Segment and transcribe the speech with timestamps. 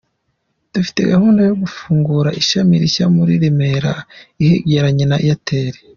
[0.73, 3.93] Dufite gahunda yo gufungura ishami rishya muri Remera
[4.41, 5.73] ahegeranye na Airtel.